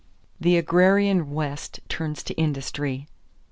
=The 0.39 0.57
Agrarian 0.57 1.29
West 1.29 1.79
Turns 1.87 2.23
to 2.23 2.33
Industry. 2.33 3.05